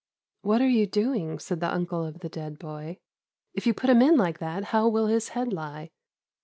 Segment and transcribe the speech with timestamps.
[0.41, 2.97] "'What are you doing?' said the uncle of the dead boy.
[3.53, 5.91] 'If you put him in like that how will his head lie?